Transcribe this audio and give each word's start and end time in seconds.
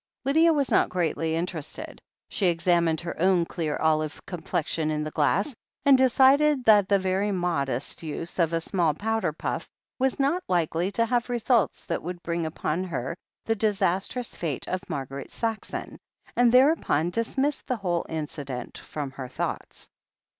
Lydia 0.25 0.51
was 0.51 0.71
not 0.71 0.89
greatly 0.89 1.35
interested. 1.35 2.01
She 2.27 2.47
examined 2.47 3.01
her 3.01 3.19
own 3.21 3.45
clear 3.45 3.75
olive 3.77 4.19
complexion 4.25 4.89
in 4.89 5.03
the 5.03 5.11
glass, 5.11 5.53
and 5.85 5.95
decided 5.95 6.63
that 6.65 6.89
the 6.89 6.97
very 6.97 7.31
moderate 7.31 8.01
use 8.01 8.39
of 8.39 8.51
a 8.51 8.61
small 8.61 8.95
powder 8.95 9.31
puff 9.31 9.67
was 9.99 10.19
not 10.19 10.43
likely 10.49 10.89
to 10.93 11.05
have 11.05 11.29
results 11.29 11.85
that 11.85 12.01
would 12.01 12.23
bring 12.23 12.47
upon 12.47 12.83
her 12.85 13.15
the 13.45 13.53
disastrous 13.53 14.35
fate 14.35 14.67
of 14.67 14.79
Marguerite 14.89 15.29
Saxon, 15.29 15.99
and 16.35 16.51
thereupon 16.51 17.11
dismissed 17.11 17.67
the 17.67 17.75
whole 17.77 18.07
incident 18.09 18.79
from 18.79 19.11
her 19.11 19.27
thoughts. 19.27 19.87